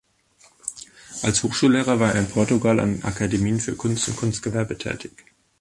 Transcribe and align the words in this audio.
Als 1.21 1.43
Hochschullehrer 1.43 1.99
war 1.99 2.11
er 2.15 2.21
in 2.21 2.27
Portugal 2.31 2.79
an 2.79 3.03
Akademien 3.03 3.59
für 3.59 3.75
Kunst 3.75 4.07
und 4.07 4.17
Kunstgewerbe 4.17 4.75
tätig. 4.75 5.11